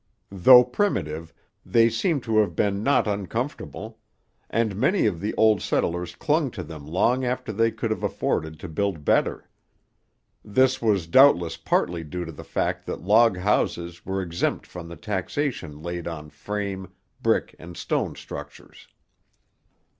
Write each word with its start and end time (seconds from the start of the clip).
Though 0.33 0.63
primitive, 0.63 1.31
they 1.63 1.87
seem 1.87 2.21
to 2.21 2.39
have 2.39 2.55
been 2.55 2.81
not 2.81 3.05
uncomfortable; 3.07 3.99
and 4.49 4.75
many 4.75 5.05
of 5.05 5.19
the 5.21 5.35
old 5.35 5.61
settlers 5.61 6.15
clung 6.15 6.49
to 6.57 6.63
them 6.63 6.87
long 6.87 7.23
after 7.23 7.51
they 7.53 7.69
could 7.69 7.91
have 7.91 8.01
afforded 8.01 8.59
to 8.61 8.67
build 8.67 9.05
better. 9.05 9.47
This 10.43 10.81
was 10.81 11.05
doubtless 11.05 11.55
partly 11.55 12.03
due 12.03 12.25
to 12.25 12.31
the 12.31 12.43
fact 12.43 12.87
that 12.87 13.01
log 13.03 13.37
houses 13.37 14.03
were 14.03 14.23
exempt 14.23 14.65
from 14.65 14.87
the 14.87 14.95
taxation 14.97 15.83
laid 15.83 16.07
on 16.07 16.31
frame, 16.31 16.91
brick, 17.21 17.53
and 17.59 17.77
stone 17.77 18.15
structures. 18.15 18.87